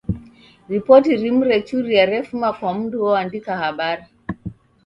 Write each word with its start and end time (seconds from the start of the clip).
Ripoti 0.69 1.15
rimu 1.17 1.43
rechuria 1.51 2.03
refuma 2.11 2.49
kwa 2.57 2.71
mndu 2.77 2.97
oandika 3.07 3.51
habari. 3.61 4.05